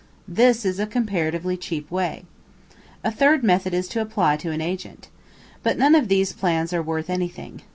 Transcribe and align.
This 0.27 0.65
is 0.65 0.79
a 0.79 0.87
comparatively 0.87 1.55
cheap 1.55 1.91
way. 1.91 2.23
A 3.03 3.11
third 3.11 3.43
method 3.43 3.71
is 3.71 3.87
to 3.89 4.01
apply 4.01 4.35
to 4.37 4.49
an 4.49 4.59
agent. 4.59 5.09
But 5.61 5.77
none 5.77 5.93
of 5.93 6.07
these 6.07 6.33
plans 6.33 6.73
are 6.73 6.81
worth 6.81 7.07
anything. 7.07 7.61